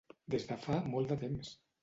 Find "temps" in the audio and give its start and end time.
1.27-1.55